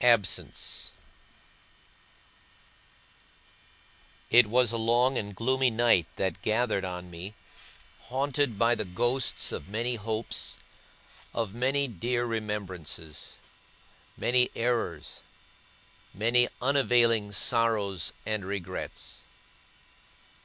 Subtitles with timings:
[0.00, 0.92] ABSENCE
[4.30, 7.34] It was a long and gloomy night that gathered on me,
[8.02, 10.56] haunted by the ghosts of many hopes,
[11.34, 13.38] of many dear remembrances,
[14.16, 15.24] many errors,
[16.14, 19.18] many unavailing sorrows and regrets.